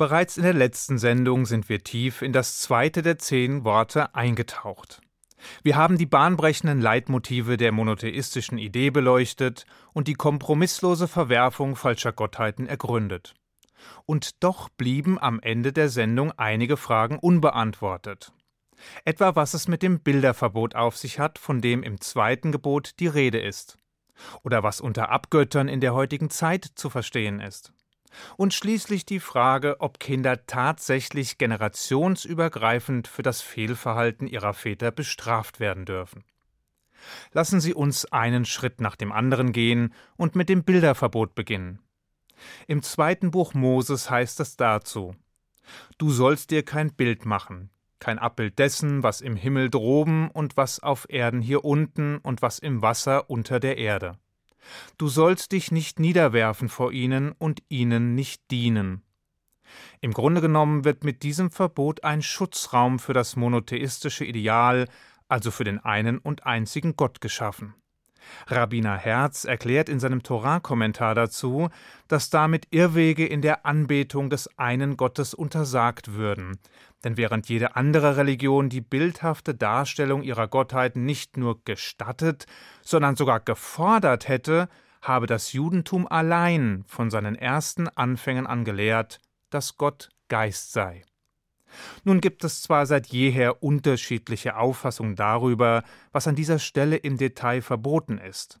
Bereits 0.00 0.38
in 0.38 0.44
der 0.44 0.54
letzten 0.54 0.96
Sendung 0.96 1.44
sind 1.44 1.68
wir 1.68 1.84
tief 1.84 2.22
in 2.22 2.32
das 2.32 2.56
zweite 2.56 3.02
der 3.02 3.18
zehn 3.18 3.64
Worte 3.64 4.14
eingetaucht. 4.14 5.02
Wir 5.62 5.76
haben 5.76 5.98
die 5.98 6.06
bahnbrechenden 6.06 6.80
Leitmotive 6.80 7.58
der 7.58 7.70
monotheistischen 7.70 8.56
Idee 8.56 8.88
beleuchtet 8.88 9.66
und 9.92 10.08
die 10.08 10.14
kompromisslose 10.14 11.06
Verwerfung 11.06 11.76
falscher 11.76 12.12
Gottheiten 12.12 12.66
ergründet. 12.66 13.34
Und 14.06 14.42
doch 14.42 14.70
blieben 14.70 15.18
am 15.18 15.38
Ende 15.38 15.70
der 15.70 15.90
Sendung 15.90 16.32
einige 16.38 16.78
Fragen 16.78 17.18
unbeantwortet. 17.18 18.32
Etwa 19.04 19.36
was 19.36 19.52
es 19.52 19.68
mit 19.68 19.82
dem 19.82 20.00
Bilderverbot 20.00 20.76
auf 20.76 20.96
sich 20.96 21.18
hat, 21.18 21.38
von 21.38 21.60
dem 21.60 21.82
im 21.82 22.00
zweiten 22.00 22.52
Gebot 22.52 22.98
die 23.00 23.06
Rede 23.06 23.38
ist. 23.38 23.76
Oder 24.44 24.62
was 24.62 24.80
unter 24.80 25.10
Abgöttern 25.10 25.68
in 25.68 25.82
der 25.82 25.92
heutigen 25.92 26.30
Zeit 26.30 26.64
zu 26.74 26.88
verstehen 26.88 27.40
ist. 27.40 27.74
Und 28.36 28.54
schließlich 28.54 29.06
die 29.06 29.20
Frage, 29.20 29.80
ob 29.80 30.00
Kinder 30.00 30.46
tatsächlich 30.46 31.38
generationsübergreifend 31.38 33.08
für 33.08 33.22
das 33.22 33.40
Fehlverhalten 33.40 34.26
ihrer 34.26 34.54
Väter 34.54 34.90
bestraft 34.90 35.60
werden 35.60 35.84
dürfen. 35.84 36.24
Lassen 37.32 37.60
Sie 37.60 37.74
uns 37.74 38.04
einen 38.06 38.44
Schritt 38.44 38.80
nach 38.80 38.96
dem 38.96 39.12
anderen 39.12 39.52
gehen 39.52 39.94
und 40.16 40.34
mit 40.34 40.48
dem 40.48 40.64
Bilderverbot 40.64 41.34
beginnen. 41.34 41.80
Im 42.66 42.82
zweiten 42.82 43.30
Buch 43.30 43.54
Moses 43.54 44.10
heißt 44.10 44.40
es 44.40 44.56
dazu 44.56 45.14
Du 45.98 46.10
sollst 46.10 46.50
dir 46.50 46.64
kein 46.64 46.92
Bild 46.92 47.26
machen, 47.26 47.70
kein 48.00 48.18
Abbild 48.18 48.58
dessen, 48.58 49.02
was 49.02 49.20
im 49.20 49.36
Himmel 49.36 49.70
droben 49.70 50.30
und 50.30 50.56
was 50.56 50.80
auf 50.80 51.06
Erden 51.08 51.40
hier 51.40 51.64
unten 51.64 52.18
und 52.18 52.42
was 52.42 52.58
im 52.58 52.82
Wasser 52.82 53.30
unter 53.30 53.60
der 53.60 53.78
Erde. 53.78 54.18
Du 54.98 55.08
sollst 55.08 55.52
dich 55.52 55.72
nicht 55.72 55.98
niederwerfen 55.98 56.68
vor 56.68 56.92
ihnen 56.92 57.32
und 57.32 57.62
ihnen 57.68 58.14
nicht 58.14 58.50
dienen. 58.50 59.02
Im 60.00 60.12
Grunde 60.12 60.40
genommen 60.40 60.84
wird 60.84 61.04
mit 61.04 61.22
diesem 61.22 61.50
Verbot 61.50 62.04
ein 62.04 62.22
Schutzraum 62.22 62.98
für 62.98 63.12
das 63.12 63.36
monotheistische 63.36 64.24
Ideal, 64.24 64.88
also 65.28 65.50
für 65.50 65.64
den 65.64 65.78
einen 65.78 66.18
und 66.18 66.46
einzigen 66.46 66.96
Gott 66.96 67.20
geschaffen. 67.20 67.74
Rabbiner 68.46 68.96
Herz 68.96 69.44
erklärt 69.44 69.88
in 69.88 70.00
seinem 70.00 70.22
Torah-Kommentar 70.22 71.14
dazu, 71.14 71.68
dass 72.08 72.30
damit 72.30 72.66
Irrwege 72.70 73.26
in 73.26 73.42
der 73.42 73.66
Anbetung 73.66 74.30
des 74.30 74.58
einen 74.58 74.96
Gottes 74.96 75.34
untersagt 75.34 76.14
würden. 76.14 76.58
Denn 77.04 77.16
während 77.16 77.48
jede 77.48 77.76
andere 77.76 78.16
Religion 78.16 78.68
die 78.68 78.80
bildhafte 78.80 79.54
Darstellung 79.54 80.22
ihrer 80.22 80.48
Gottheit 80.48 80.96
nicht 80.96 81.36
nur 81.36 81.64
gestattet, 81.64 82.46
sondern 82.82 83.16
sogar 83.16 83.40
gefordert 83.40 84.28
hätte, 84.28 84.68
habe 85.02 85.26
das 85.26 85.52
Judentum 85.52 86.06
allein 86.06 86.84
von 86.86 87.10
seinen 87.10 87.34
ersten 87.34 87.88
Anfängen 87.88 88.46
an 88.46 88.64
gelehrt, 88.64 89.18
dass 89.50 89.76
Gott 89.76 90.10
Geist 90.28 90.72
sei. 90.72 91.04
Nun 92.04 92.20
gibt 92.20 92.44
es 92.44 92.62
zwar 92.62 92.86
seit 92.86 93.08
jeher 93.08 93.62
unterschiedliche 93.62 94.56
Auffassungen 94.56 95.16
darüber, 95.16 95.82
was 96.12 96.26
an 96.26 96.34
dieser 96.34 96.58
Stelle 96.58 96.96
im 96.96 97.16
Detail 97.16 97.62
verboten 97.62 98.18
ist. 98.18 98.58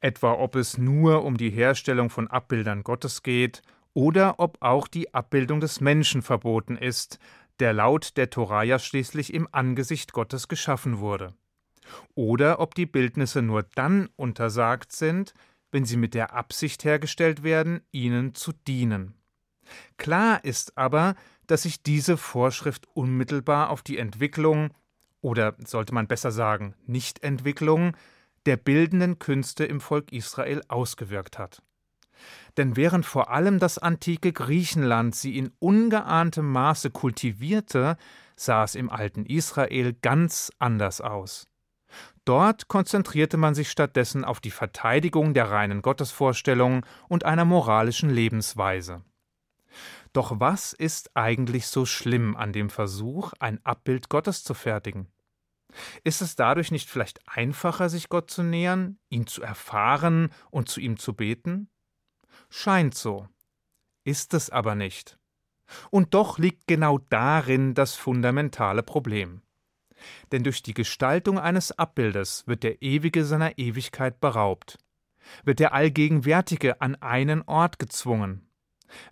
Etwa 0.00 0.32
ob 0.32 0.56
es 0.56 0.78
nur 0.78 1.24
um 1.24 1.36
die 1.36 1.50
Herstellung 1.50 2.10
von 2.10 2.28
Abbildern 2.28 2.82
Gottes 2.82 3.22
geht 3.22 3.62
oder 3.94 4.38
ob 4.38 4.58
auch 4.60 4.88
die 4.88 5.14
Abbildung 5.14 5.60
des 5.60 5.80
Menschen 5.80 6.22
verboten 6.22 6.76
ist, 6.76 7.18
der 7.60 7.72
laut 7.72 8.16
der 8.16 8.30
Torah 8.30 8.62
ja 8.62 8.78
schließlich 8.78 9.34
im 9.34 9.48
Angesicht 9.52 10.12
Gottes 10.12 10.48
geschaffen 10.48 10.98
wurde. 10.98 11.34
Oder 12.14 12.60
ob 12.60 12.74
die 12.74 12.86
Bildnisse 12.86 13.42
nur 13.42 13.64
dann 13.74 14.08
untersagt 14.16 14.92
sind, 14.92 15.34
wenn 15.72 15.84
sie 15.84 15.96
mit 15.96 16.14
der 16.14 16.34
Absicht 16.34 16.84
hergestellt 16.84 17.42
werden, 17.42 17.80
ihnen 17.90 18.34
zu 18.34 18.52
dienen. 18.52 19.14
Klar 19.96 20.44
ist 20.44 20.76
aber, 20.78 21.14
dass 21.48 21.62
sich 21.62 21.82
diese 21.82 22.16
Vorschrift 22.16 22.86
unmittelbar 22.94 23.70
auf 23.70 23.82
die 23.82 23.98
Entwicklung 23.98 24.70
oder 25.20 25.56
sollte 25.64 25.92
man 25.92 26.06
besser 26.06 26.30
sagen 26.30 26.74
Nichtentwicklung 26.86 27.96
der 28.46 28.56
bildenden 28.56 29.18
Künste 29.18 29.64
im 29.64 29.80
Volk 29.80 30.12
Israel 30.12 30.62
ausgewirkt 30.68 31.38
hat. 31.38 31.62
Denn 32.56 32.76
während 32.76 33.06
vor 33.06 33.30
allem 33.30 33.58
das 33.58 33.78
antike 33.78 34.32
Griechenland 34.32 35.14
sie 35.14 35.36
in 35.36 35.52
ungeahntem 35.58 36.50
Maße 36.50 36.90
kultivierte, 36.90 37.96
sah 38.36 38.64
es 38.64 38.74
im 38.74 38.90
alten 38.90 39.26
Israel 39.26 39.94
ganz 39.94 40.52
anders 40.58 41.00
aus. 41.00 41.46
Dort 42.24 42.68
konzentrierte 42.68 43.36
man 43.36 43.54
sich 43.54 43.70
stattdessen 43.70 44.24
auf 44.24 44.40
die 44.40 44.50
Verteidigung 44.50 45.32
der 45.34 45.50
reinen 45.50 45.80
Gottesvorstellung 45.80 46.84
und 47.08 47.24
einer 47.24 47.44
moralischen 47.44 48.10
Lebensweise. 48.10 49.02
Doch 50.12 50.40
was 50.40 50.72
ist 50.72 51.16
eigentlich 51.16 51.66
so 51.66 51.84
schlimm 51.86 52.36
an 52.36 52.52
dem 52.52 52.70
Versuch, 52.70 53.32
ein 53.38 53.64
Abbild 53.64 54.08
Gottes 54.08 54.42
zu 54.42 54.54
fertigen? 54.54 55.08
Ist 56.02 56.22
es 56.22 56.34
dadurch 56.34 56.70
nicht 56.70 56.88
vielleicht 56.88 57.20
einfacher, 57.28 57.88
sich 57.88 58.08
Gott 58.08 58.30
zu 58.30 58.42
nähern, 58.42 58.98
ihn 59.10 59.26
zu 59.26 59.42
erfahren 59.42 60.30
und 60.50 60.68
zu 60.68 60.80
ihm 60.80 60.98
zu 60.98 61.14
beten? 61.14 61.68
Scheint 62.48 62.94
so. 62.94 63.28
Ist 64.04 64.32
es 64.32 64.48
aber 64.48 64.74
nicht. 64.74 65.18
Und 65.90 66.14
doch 66.14 66.38
liegt 66.38 66.66
genau 66.66 66.98
darin 67.10 67.74
das 67.74 67.94
fundamentale 67.94 68.82
Problem. 68.82 69.42
Denn 70.32 70.44
durch 70.44 70.62
die 70.62 70.74
Gestaltung 70.74 71.38
eines 71.38 71.72
Abbildes 71.72 72.46
wird 72.46 72.62
der 72.62 72.80
Ewige 72.82 73.24
seiner 73.24 73.58
Ewigkeit 73.58 74.20
beraubt, 74.20 74.78
wird 75.44 75.58
der 75.58 75.74
Allgegenwärtige 75.74 76.80
an 76.80 76.94
einen 76.96 77.42
Ort 77.42 77.78
gezwungen, 77.78 78.47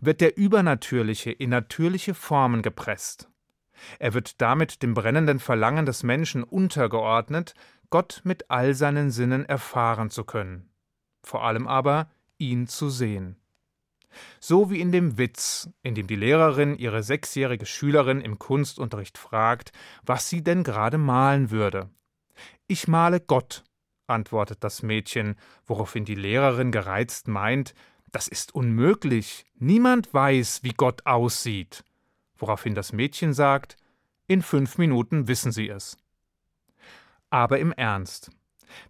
wird 0.01 0.21
der 0.21 0.37
Übernatürliche 0.37 1.31
in 1.31 1.51
natürliche 1.51 2.15
Formen 2.15 2.63
gepresst. 2.63 3.29
Er 3.99 4.15
wird 4.15 4.41
damit 4.41 4.83
dem 4.83 4.95
brennenden 4.95 5.39
Verlangen 5.39 5.87
des 5.87 6.03
Menschen 6.03 6.43
untergeordnet, 6.43 7.55
Gott 7.91 8.21
mit 8.25 8.51
all 8.51 8.75
seinen 8.75 9.11
Sinnen 9.11 9.45
erfahren 9.45 10.11
zu 10.11 10.25
können, 10.25 10.71
vor 11.23 11.45
allem 11.45 11.69
aber 11.69 12.11
ihn 12.39 12.67
zu 12.67 12.91
sehen. 12.91 13.37
So 14.41 14.71
wie 14.71 14.81
in 14.81 14.93
dem 14.93 15.19
Witz, 15.19 15.69
in 15.83 15.95
dem 15.95 16.07
die 16.07 16.17
Lehrerin 16.17 16.77
ihre 16.77 17.03
sechsjährige 17.03 17.67
Schülerin 17.67 18.21
im 18.21 18.39
Kunstunterricht 18.39 19.19
fragt, 19.19 19.73
was 20.05 20.29
sie 20.29 20.43
denn 20.43 20.65
gerade 20.65 20.99
malen 20.99 21.51
würde. 21.51 21.91
Ich 22.67 22.89
male 22.89 23.21
Gott, 23.21 23.63
antwortet 24.07 24.65
das 24.65 24.83
Mädchen, 24.83 25.37
woraufhin 25.67 26.05
die 26.05 26.15
Lehrerin 26.15 26.73
gereizt 26.73 27.29
meint, 27.29 27.75
das 28.17 28.29
ist 28.29 28.55
unmöglich. 28.55 29.45
Niemand 29.59 30.15
weiß, 30.15 30.63
wie 30.63 30.73
Gott 30.73 31.05
aussieht. 31.05 31.85
Woraufhin 32.39 32.75
das 32.75 32.95
Mädchen 32.95 33.35
sagt, 33.35 33.77
in 34.27 34.41
fünf 34.41 34.79
Minuten 34.79 35.29
wissen 35.29 35.53
Sie 35.53 35.69
es. 35.69 35.99
Aber 37.29 37.59
im 37.59 37.73
Ernst. 37.73 38.31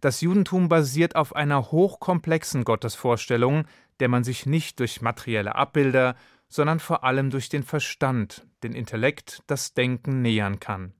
Das 0.01 0.21
Judentum 0.21 0.69
basiert 0.69 1.17
auf 1.17 1.35
einer 1.35 1.73
hochkomplexen 1.73 2.63
Gottesvorstellung, 2.63 3.65
der 3.99 4.07
man 4.07 4.23
sich 4.23 4.47
nicht 4.47 4.79
durch 4.79 5.03
materielle 5.03 5.57
Abbilder, 5.57 6.15
sondern 6.47 6.79
vor 6.79 7.03
allem 7.03 7.31
durch 7.31 7.49
den 7.49 7.65
Verstand, 7.65 8.47
den 8.63 8.75
Intellekt, 8.75 9.43
das 9.49 9.75
Denken 9.75 10.23
nähern 10.23 10.61
kann. 10.61 10.95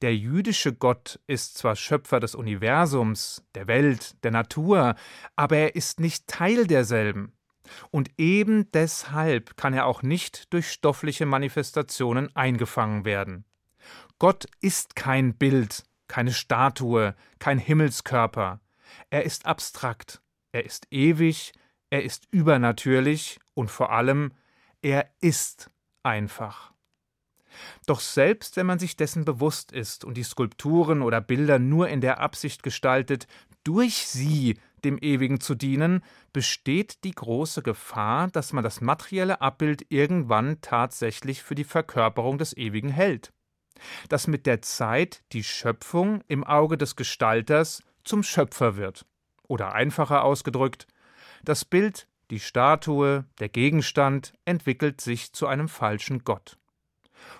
Der 0.00 0.16
jüdische 0.16 0.72
Gott 0.72 1.18
ist 1.26 1.58
zwar 1.58 1.74
Schöpfer 1.74 2.20
des 2.20 2.36
Universums, 2.36 3.42
der 3.56 3.66
Welt, 3.66 4.14
der 4.22 4.30
Natur, 4.30 4.94
aber 5.34 5.56
er 5.56 5.74
ist 5.74 5.98
nicht 5.98 6.28
Teil 6.28 6.68
derselben. 6.68 7.32
Und 7.90 8.10
eben 8.18 8.70
deshalb 8.72 9.56
kann 9.56 9.74
er 9.74 9.86
auch 9.86 10.02
nicht 10.02 10.52
durch 10.52 10.70
stoffliche 10.70 11.26
Manifestationen 11.26 12.34
eingefangen 12.34 13.04
werden. 13.04 13.44
Gott 14.18 14.46
ist 14.60 14.96
kein 14.96 15.34
Bild, 15.34 15.84
keine 16.08 16.32
Statue, 16.32 17.14
kein 17.38 17.58
Himmelskörper. 17.58 18.60
Er 19.10 19.24
ist 19.24 19.46
abstrakt, 19.46 20.20
er 20.52 20.64
ist 20.64 20.86
ewig, 20.90 21.52
er 21.90 22.02
ist 22.02 22.26
übernatürlich 22.30 23.38
und 23.54 23.70
vor 23.70 23.92
allem, 23.92 24.32
er 24.82 25.10
ist 25.20 25.70
einfach. 26.02 26.72
Doch 27.86 28.00
selbst 28.00 28.56
wenn 28.56 28.66
man 28.66 28.78
sich 28.78 28.96
dessen 28.96 29.24
bewusst 29.24 29.72
ist 29.72 30.04
und 30.04 30.16
die 30.16 30.22
Skulpturen 30.22 31.02
oder 31.02 31.20
Bilder 31.20 31.58
nur 31.58 31.88
in 31.88 32.00
der 32.00 32.20
Absicht 32.20 32.62
gestaltet, 32.62 33.26
durch 33.64 34.06
sie 34.06 34.58
dem 34.84 34.98
Ewigen 34.98 35.40
zu 35.40 35.54
dienen, 35.54 36.02
besteht 36.32 37.04
die 37.04 37.12
große 37.12 37.62
Gefahr, 37.62 38.28
dass 38.28 38.52
man 38.52 38.64
das 38.64 38.80
materielle 38.80 39.40
Abbild 39.40 39.86
irgendwann 39.90 40.60
tatsächlich 40.60 41.42
für 41.42 41.54
die 41.54 41.64
Verkörperung 41.64 42.38
des 42.38 42.56
Ewigen 42.56 42.90
hält. 42.90 43.32
Dass 44.08 44.26
mit 44.26 44.46
der 44.46 44.62
Zeit 44.62 45.22
die 45.32 45.44
Schöpfung 45.44 46.22
im 46.28 46.44
Auge 46.44 46.76
des 46.76 46.96
Gestalters 46.96 47.82
zum 48.04 48.22
Schöpfer 48.22 48.76
wird. 48.76 49.06
Oder 49.46 49.72
einfacher 49.72 50.24
ausgedrückt, 50.24 50.86
das 51.44 51.64
Bild, 51.64 52.08
die 52.30 52.40
Statue, 52.40 53.24
der 53.38 53.48
Gegenstand 53.48 54.34
entwickelt 54.44 55.00
sich 55.00 55.32
zu 55.32 55.46
einem 55.46 55.68
falschen 55.68 56.24
Gott. 56.24 56.58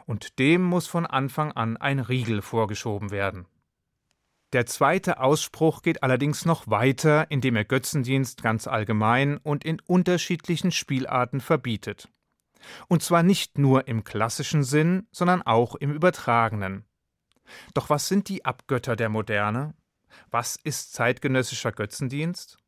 Und 0.07 0.39
dem 0.39 0.63
muss 0.63 0.87
von 0.87 1.07
Anfang 1.07 1.53
an 1.53 1.77
ein 1.77 1.99
Riegel 1.99 2.43
vorgeschoben 2.43 3.11
werden. 3.11 3.47
Der 4.55 4.65
zweite 4.65 5.21
Ausspruch 5.21 5.83
geht 5.83 6.03
allerdings 6.03 6.47
noch 6.47 6.69
weiter, 6.69 7.31
indem 7.31 7.57
er 7.57 7.67
Götzendienst 7.67 8.43
ganz 8.43 8.67
allgemein 8.67 9.37
und 9.37 9.65
in 9.65 9.81
unterschiedlichen 9.87 10.73
Spielarten 10.73 11.41
verbietet. 11.41 12.09
Und 12.89 13.03
zwar 13.03 13.23
nicht 13.23 13.59
nur 13.59 13.89
im 13.89 14.05
klassischen 14.05 14.65
Sinn, 14.65 15.07
sondern 15.13 15.43
auch 15.43 15.75
im 15.75 15.93
übertragenen. 15.93 16.85
Doch 17.75 17.91
was 17.91 18.09
sind 18.09 18.29
die 18.29 18.45
Abgötter 18.45 18.97
der 18.97 19.11
Moderne? 19.11 19.75
Was 20.31 20.57
ist 20.57 20.93
zeitgenössischer 20.95 21.73
Götzendienst? 21.73 22.59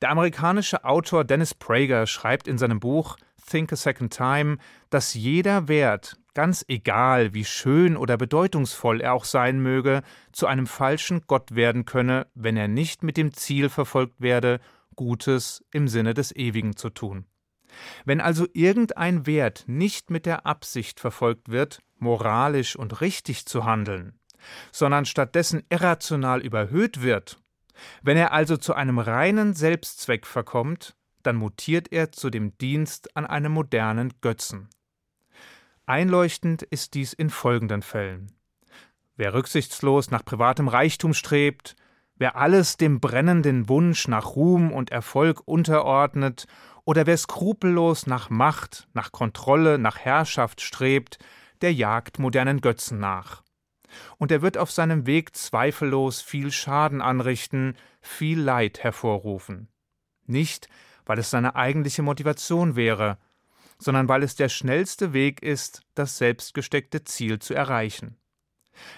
Der 0.00 0.10
amerikanische 0.10 0.84
Autor 0.84 1.24
Dennis 1.24 1.54
Prager 1.54 2.06
schreibt 2.06 2.48
in 2.48 2.58
seinem 2.58 2.80
Buch 2.80 3.16
Think 3.48 3.72
a 3.72 3.76
Second 3.76 4.14
Time, 4.14 4.58
dass 4.90 5.14
jeder 5.14 5.68
Wert, 5.68 6.16
ganz 6.34 6.64
egal 6.68 7.34
wie 7.34 7.44
schön 7.44 7.96
oder 7.96 8.16
bedeutungsvoll 8.16 9.00
er 9.00 9.14
auch 9.14 9.24
sein 9.24 9.60
möge, 9.60 10.02
zu 10.32 10.46
einem 10.46 10.66
falschen 10.66 11.22
Gott 11.26 11.54
werden 11.54 11.84
könne, 11.84 12.26
wenn 12.34 12.56
er 12.56 12.68
nicht 12.68 13.02
mit 13.02 13.16
dem 13.16 13.32
Ziel 13.32 13.68
verfolgt 13.68 14.20
werde, 14.20 14.60
Gutes 14.96 15.64
im 15.72 15.88
Sinne 15.88 16.14
des 16.14 16.34
Ewigen 16.34 16.76
zu 16.76 16.90
tun. 16.90 17.26
Wenn 18.04 18.20
also 18.20 18.46
irgendein 18.52 19.26
Wert 19.26 19.64
nicht 19.66 20.10
mit 20.10 20.26
der 20.26 20.46
Absicht 20.46 21.00
verfolgt 21.00 21.50
wird, 21.50 21.82
moralisch 21.98 22.76
und 22.76 23.00
richtig 23.00 23.46
zu 23.46 23.64
handeln, 23.64 24.18
sondern 24.72 25.04
stattdessen 25.04 25.62
irrational 25.68 26.40
überhöht 26.40 27.02
wird, 27.02 27.38
wenn 28.02 28.16
er 28.16 28.32
also 28.32 28.56
zu 28.56 28.74
einem 28.74 28.98
reinen 28.98 29.54
Selbstzweck 29.54 30.26
verkommt, 30.26 30.96
dann 31.22 31.36
mutiert 31.36 31.92
er 31.92 32.12
zu 32.12 32.30
dem 32.30 32.56
Dienst 32.58 33.16
an 33.16 33.26
einem 33.26 33.52
modernen 33.52 34.14
Götzen. 34.20 34.68
Einleuchtend 35.88 36.64
ist 36.64 36.92
dies 36.92 37.14
in 37.14 37.30
folgenden 37.30 37.80
Fällen. 37.80 38.30
Wer 39.16 39.32
rücksichtslos 39.32 40.10
nach 40.10 40.22
privatem 40.22 40.68
Reichtum 40.68 41.14
strebt, 41.14 41.76
wer 42.16 42.36
alles 42.36 42.76
dem 42.76 43.00
brennenden 43.00 43.70
Wunsch 43.70 44.06
nach 44.06 44.36
Ruhm 44.36 44.70
und 44.70 44.92
Erfolg 44.92 45.40
unterordnet 45.46 46.46
oder 46.84 47.06
wer 47.06 47.16
skrupellos 47.16 48.06
nach 48.06 48.28
Macht, 48.28 48.86
nach 48.92 49.12
Kontrolle, 49.12 49.78
nach 49.78 49.96
Herrschaft 49.96 50.60
strebt, 50.60 51.18
der 51.62 51.72
jagt 51.72 52.18
modernen 52.18 52.60
Götzen 52.60 52.98
nach. 52.98 53.42
Und 54.18 54.30
er 54.30 54.42
wird 54.42 54.58
auf 54.58 54.70
seinem 54.70 55.06
Weg 55.06 55.34
zweifellos 55.34 56.20
viel 56.20 56.52
Schaden 56.52 57.00
anrichten, 57.00 57.78
viel 58.02 58.38
Leid 58.38 58.84
hervorrufen. 58.84 59.68
Nicht, 60.26 60.68
weil 61.06 61.18
es 61.18 61.30
seine 61.30 61.56
eigentliche 61.56 62.02
Motivation 62.02 62.76
wäre, 62.76 63.16
sondern 63.78 64.08
weil 64.08 64.22
es 64.22 64.34
der 64.34 64.48
schnellste 64.48 65.12
Weg 65.12 65.42
ist, 65.42 65.82
das 65.94 66.18
selbstgesteckte 66.18 67.04
Ziel 67.04 67.38
zu 67.38 67.54
erreichen. 67.54 68.16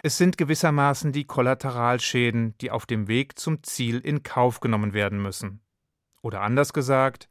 Es 0.03 0.19
sind 0.19 0.37
gewissermaßen 0.37 1.13
die 1.13 1.25
Kollateralschäden, 1.25 2.57
die 2.61 2.71
auf 2.71 2.87
dem 2.87 3.09
Weg 3.09 3.39
zum 3.39 3.63
Ziel 3.63 3.99
in 3.99 4.23
Kauf 4.23 4.61
genommen 4.61 4.93
werden 4.93 5.21
müssen. 5.23 5.61
Oder 6.23 6.43
anders 6.43 6.73
gesagt, 6.73 7.29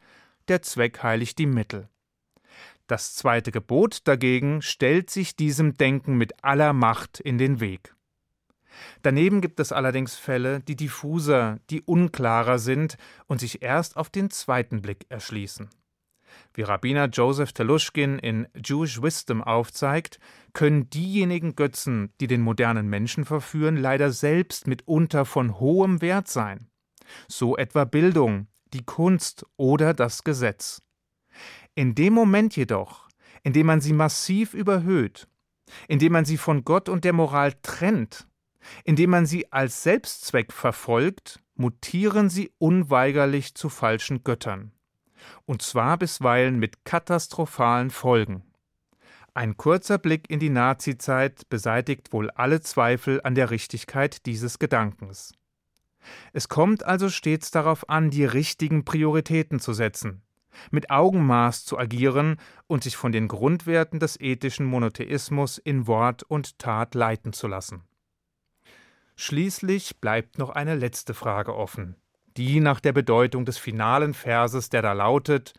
der 0.47 0.61
Zweck 0.61 1.03
heiligt 1.03 1.37
die 1.37 1.45
Mittel. 1.45 1.89
Das 2.87 3.13
zweite 3.13 3.51
Gebot 3.51 4.07
dagegen 4.07 4.63
stellt 4.63 5.11
sich 5.11 5.35
diesem 5.35 5.75
Denken 5.75 6.17
mit 6.17 6.43
aller 6.43 6.73
Macht 6.73 7.19
in 7.19 7.37
den 7.37 7.59
Weg. 7.59 7.93
Daneben 9.03 9.41
gibt 9.41 9.59
es 9.59 9.71
allerdings 9.71 10.15
Fälle, 10.15 10.61
die 10.61 10.75
diffuser, 10.75 11.59
die 11.69 11.81
unklarer 11.81 12.57
sind 12.57 12.97
und 13.27 13.39
sich 13.39 13.61
erst 13.61 13.97
auf 13.97 14.09
den 14.09 14.31
zweiten 14.31 14.81
Blick 14.81 15.05
erschließen. 15.09 15.69
Wie 16.53 16.61
Rabbiner 16.61 17.07
Joseph 17.07 17.53
Telushkin 17.53 18.19
in 18.19 18.47
Jewish 18.55 19.01
Wisdom 19.01 19.43
aufzeigt, 19.43 20.19
können 20.53 20.89
diejenigen 20.89 21.55
Götzen, 21.55 22.13
die 22.19 22.27
den 22.27 22.41
modernen 22.41 22.89
Menschen 22.89 23.25
verführen, 23.25 23.77
leider 23.77 24.11
selbst 24.11 24.67
mitunter 24.67 25.25
von 25.25 25.59
hohem 25.59 26.01
Wert 26.01 26.27
sein. 26.27 26.69
So 27.27 27.57
etwa 27.57 27.85
Bildung, 27.85 28.47
die 28.73 28.83
Kunst 28.83 29.45
oder 29.57 29.93
das 29.93 30.23
Gesetz. 30.23 30.81
In 31.75 31.95
dem 31.95 32.13
Moment 32.13 32.55
jedoch, 32.55 33.07
in 33.43 33.53
dem 33.53 33.67
man 33.67 33.81
sie 33.81 33.93
massiv 33.93 34.53
überhöht, 34.53 35.27
indem 35.87 36.13
man 36.13 36.25
sie 36.25 36.37
von 36.37 36.63
Gott 36.65 36.89
und 36.89 37.05
der 37.05 37.13
Moral 37.13 37.53
trennt, 37.61 38.27
indem 38.83 39.11
man 39.11 39.25
sie 39.25 39.51
als 39.51 39.83
Selbstzweck 39.83 40.51
verfolgt, 40.51 41.39
mutieren 41.55 42.29
sie 42.29 42.51
unweigerlich 42.57 43.55
zu 43.55 43.69
falschen 43.69 44.23
Göttern. 44.23 44.71
Und 45.45 45.61
zwar 45.61 45.97
bisweilen 45.97 46.59
mit 46.59 46.85
katastrophalen 46.85 47.89
Folgen. 47.89 48.43
Ein 49.33 49.57
kurzer 49.57 49.97
Blick 49.97 50.29
in 50.29 50.39
die 50.39 50.49
Nazizeit 50.49 51.49
beseitigt 51.49 52.11
wohl 52.13 52.29
alle 52.31 52.61
Zweifel 52.61 53.21
an 53.23 53.35
der 53.35 53.51
Richtigkeit 53.51 54.25
dieses 54.25 54.59
Gedankens. 54.59 55.33
Es 56.33 56.49
kommt 56.49 56.83
also 56.83 57.09
stets 57.09 57.51
darauf 57.51 57.89
an, 57.89 58.09
die 58.09 58.25
richtigen 58.25 58.85
Prioritäten 58.85 59.59
zu 59.59 59.73
setzen, 59.73 60.23
mit 60.71 60.89
Augenmaß 60.89 61.65
zu 61.65 61.77
agieren 61.77 62.37
und 62.67 62.83
sich 62.83 62.97
von 62.97 63.11
den 63.11 63.27
Grundwerten 63.27 63.99
des 63.99 64.19
ethischen 64.19 64.65
Monotheismus 64.65 65.57
in 65.57 65.87
Wort 65.87 66.23
und 66.23 66.57
Tat 66.57 66.95
leiten 66.95 67.33
zu 67.33 67.47
lassen. 67.47 67.83
Schließlich 69.15 69.99
bleibt 69.99 70.37
noch 70.37 70.49
eine 70.49 70.75
letzte 70.75 71.13
Frage 71.13 71.55
offen, 71.55 71.95
die 72.39 72.59
nach 72.59 72.79
der 72.79 72.93
Bedeutung 72.93 73.45
des 73.45 73.59
finalen 73.59 74.15
Verses, 74.15 74.69
der 74.69 74.81
da 74.81 74.93
lautet 74.93 75.53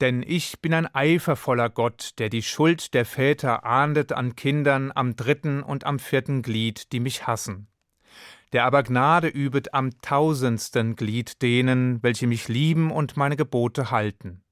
Denn 0.00 0.24
ich 0.26 0.60
bin 0.60 0.74
ein 0.74 0.92
eifervoller 0.92 1.70
Gott, 1.70 2.14
der 2.18 2.30
die 2.30 2.42
Schuld 2.42 2.94
der 2.94 3.04
Väter 3.04 3.64
ahndet 3.64 4.12
an 4.12 4.34
Kindern 4.34 4.90
am 4.92 5.14
dritten 5.14 5.62
und 5.62 5.84
am 5.84 6.00
vierten 6.00 6.42
Glied, 6.42 6.92
die 6.92 7.00
mich 7.00 7.26
hassen 7.26 7.68
der 8.52 8.64
aber 8.64 8.82
Gnade 8.82 9.28
übet 9.28 9.74
am 9.74 10.00
tausendsten 10.00 10.96
Glied 10.96 11.42
denen, 11.42 12.02
welche 12.02 12.26
mich 12.26 12.48
lieben 12.48 12.90
und 12.90 13.16
meine 13.16 13.36
Gebote 13.36 13.90
halten. 13.90 14.42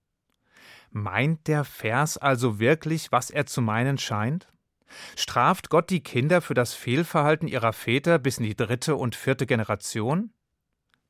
Meint 0.91 1.47
der 1.47 1.65
Vers 1.65 2.17
also 2.19 2.59
wirklich, 2.59 3.13
was 3.13 3.31
er 3.31 3.47
zu 3.47 3.61
meinen 3.63 3.99
scheint? 3.99 4.49
Straft 5.17 5.69
Gott 5.69 5.91
die 5.91 6.03
Kinder 6.03 6.41
für 6.41 6.55
das 6.55 6.75
Fehlverhalten 6.75 7.49
ihrer 7.49 7.73
Väter 7.73 8.19
bis 8.19 8.39
in 8.39 8.45
die 8.45 8.57
dritte 8.57 8.97
und 8.97 9.17
vierte 9.17 9.47
Generation? 9.47 10.31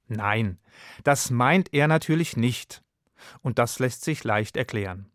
Nein, 0.08 0.58
das 1.04 1.30
meint 1.30 1.72
er 1.72 1.88
natürlich 1.88 2.36
nicht. 2.36 2.82
Und 3.42 3.58
das 3.58 3.78
lässt 3.78 4.04
sich 4.04 4.24
leicht 4.24 4.56
erklären. 4.56 5.10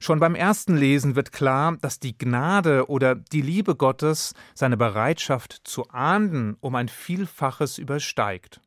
Schon 0.00 0.18
beim 0.18 0.34
ersten 0.34 0.76
Lesen 0.76 1.14
wird 1.14 1.32
klar, 1.32 1.76
dass 1.80 2.00
die 2.00 2.16
Gnade 2.16 2.88
oder 2.88 3.14
die 3.14 3.42
Liebe 3.42 3.76
Gottes 3.76 4.34
seine 4.54 4.76
Bereitschaft 4.76 5.60
zu 5.64 5.88
ahnden 5.90 6.56
um 6.60 6.74
ein 6.74 6.88
Vielfaches 6.88 7.78
übersteigt. 7.78 8.60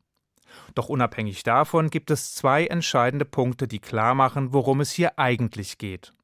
Doch 0.74 0.88
unabhängig 0.88 1.42
davon 1.42 1.90
gibt 1.90 2.10
es 2.10 2.34
zwei 2.34 2.66
entscheidende 2.66 3.24
Punkte, 3.24 3.68
die 3.68 3.80
klar 3.80 4.14
machen, 4.14 4.52
worum 4.52 4.80
es 4.80 4.92
hier 4.92 5.18
eigentlich 5.18 5.78
geht. 5.78 6.14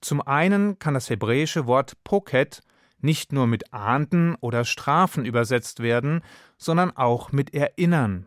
Zum 0.00 0.20
einen 0.22 0.78
kann 0.78 0.94
das 0.94 1.10
hebräische 1.10 1.66
Wort 1.66 1.96
Poket 2.04 2.62
nicht 3.02 3.32
nur 3.32 3.46
mit 3.46 3.72
ahnden 3.72 4.34
oder 4.36 4.64
strafen 4.64 5.24
übersetzt 5.24 5.80
werden, 5.80 6.22
sondern 6.58 6.96
auch 6.96 7.32
mit 7.32 7.54
erinnern. 7.54 8.26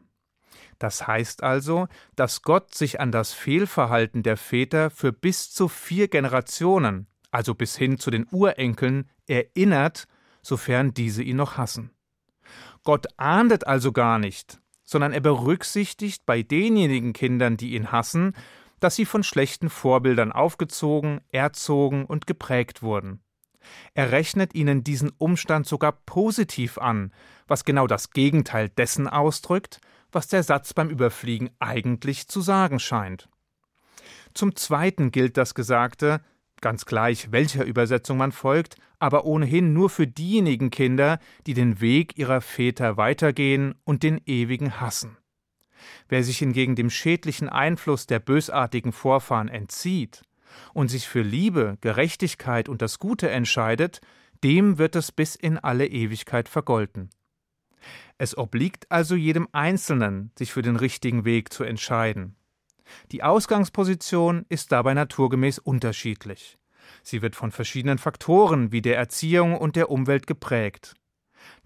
Das 0.80 1.08
heißt 1.08 1.44
also, 1.44 1.88
dass 2.16 2.42
Gott 2.42 2.76
sich 2.76 3.00
an 3.00 3.12
das 3.12 3.34
Fehlverhalten 3.34 4.24
der 4.24 4.38
Väter 4.38 4.90
für 4.90 5.14
bis 5.14 5.52
zu 5.52 5.68
vier 5.68 6.08
Generationen, 6.08 7.08
also 7.32 7.56
bis 7.56 7.78
hin 7.78 7.98
zu 7.98 8.12
den 8.12 8.28
Urenkeln, 8.32 9.10
erinnert, 9.28 10.08
sofern 10.42 10.94
diese 10.94 11.24
ihn 11.24 11.38
noch 11.38 11.58
hassen. 11.58 11.92
Gott 12.84 13.08
ahndet 13.18 13.66
also 13.66 13.92
gar 13.92 14.20
nicht, 14.20 14.60
sondern 14.84 15.14
er 15.14 15.22
berücksichtigt 15.22 16.26
bei 16.26 16.44
denjenigen 16.44 17.14
Kindern, 17.14 17.58
die 17.58 17.74
ihn 17.74 17.92
hassen, 17.92 18.34
dass 18.80 18.96
sie 18.96 19.06
von 19.06 19.24
schlechten 19.24 19.70
Vorbildern 19.70 20.32
aufgezogen, 20.32 21.22
erzogen 21.32 22.06
und 22.06 22.28
geprägt 22.28 22.84
wurden. 22.84 23.22
Er 23.94 24.12
rechnet 24.12 24.56
ihnen 24.56 24.84
diesen 24.84 25.12
Umstand 25.18 25.68
sogar 25.68 25.92
positiv 25.92 26.78
an, 26.78 27.12
was 27.48 27.66
genau 27.66 27.88
das 27.88 28.12
Gegenteil 28.12 28.70
dessen 28.70 29.08
ausdrückt, 29.08 29.80
was 30.12 30.28
der 30.28 30.44
Satz 30.44 30.74
beim 30.74 30.90
Überfliegen 30.90 31.50
eigentlich 31.60 32.28
zu 32.28 32.42
sagen 32.42 32.80
scheint. 32.80 33.30
Zum 34.34 34.56
Zweiten 34.56 35.12
gilt 35.12 35.38
das 35.38 35.56
Gesagte, 35.56 36.22
ganz 36.62 36.86
gleich 36.86 37.32
welcher 37.32 37.66
Übersetzung 37.66 38.18
man 38.18 38.32
folgt, 38.32 38.76
aber 39.00 39.26
ohnehin 39.26 39.74
nur 39.74 39.90
für 39.90 40.08
diejenigen 40.08 40.70
Kinder, 40.70 41.20
die 41.48 41.54
den 41.54 41.80
Weg 41.82 42.18
ihrer 42.18 42.42
Väter 42.42 42.98
weitergehen 42.98 43.76
und 43.84 44.04
den 44.04 44.22
ewigen 44.26 44.80
hassen. 44.80 45.18
Wer 46.10 46.24
sich 46.24 46.40
hingegen 46.40 46.76
dem 46.76 46.90
schädlichen 46.90 47.50
Einfluss 47.50 48.08
der 48.08 48.20
bösartigen 48.20 48.92
Vorfahren 48.92 49.48
entzieht 49.48 50.24
und 50.74 50.90
sich 50.90 51.08
für 51.08 51.22
Liebe, 51.22 51.78
Gerechtigkeit 51.82 52.70
und 52.70 52.82
das 52.82 53.00
Gute 53.00 53.30
entscheidet, 53.30 54.02
dem 54.44 54.78
wird 54.78 54.96
es 54.96 55.12
bis 55.12 55.36
in 55.36 55.58
alle 55.58 55.88
Ewigkeit 55.88 56.50
vergolten. 56.50 57.10
Es 58.18 58.38
obliegt 58.38 58.92
also 58.92 59.16
jedem 59.16 59.48
Einzelnen, 59.52 60.32
sich 60.38 60.52
für 60.52 60.62
den 60.62 60.76
richtigen 60.76 61.26
Weg 61.26 61.52
zu 61.52 61.64
entscheiden. 61.64 62.36
Die 63.12 63.24
Ausgangsposition 63.24 64.46
ist 64.48 64.72
dabei 64.72 64.94
naturgemäß 64.94 65.60
unterschiedlich. 65.60 66.58
Sie 67.02 67.22
wird 67.22 67.36
von 67.36 67.52
verschiedenen 67.52 67.98
Faktoren 67.98 68.72
wie 68.72 68.82
der 68.82 68.98
Erziehung 68.98 69.58
und 69.58 69.76
der 69.76 69.90
Umwelt 69.90 70.28
geprägt. 70.28 70.94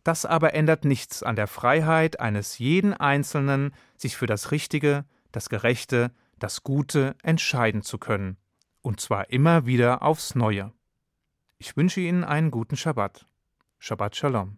Das 0.03 0.25
aber 0.25 0.53
ändert 0.53 0.86
nichts 0.86 1.24
an 1.24 1.36
der 1.36 1.48
Freiheit 1.48 2.19
eines 2.19 2.58
jeden 2.58 2.93
Einzelnen, 2.93 3.74
sich 3.98 4.15
für 4.15 4.27
das 4.27 4.51
Richtige, 4.51 5.05
das 5.31 5.50
Gerechte, 5.50 6.12
das 6.39 6.63
Gute 6.63 7.15
entscheiden 7.22 7.81
zu 7.81 7.98
können 7.98 8.38
und 8.89 9.00
zwar 9.00 9.29
immer 9.29 9.67
wieder 9.67 10.01
aufs 10.01 10.34
Neue. 10.34 10.74
Ich 11.60 11.77
wünsche 11.77 12.01
Ihnen 12.01 12.24
einen 12.24 12.50
guten 12.50 12.75
Schabbat. 12.75 13.27
Shabbat 13.77 14.15
Shalom. 14.15 14.58